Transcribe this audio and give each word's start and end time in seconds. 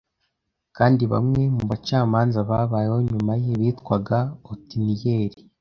kandi 0.77 1.03
bamwe 1.13 1.41
mu 1.55 1.63
bacamanza 1.69 2.39
babayeho 2.49 2.97
nyuma 3.09 3.33
ye 3.43 3.51
bitwaga 3.61 4.17
Otiniyeli 4.51 5.37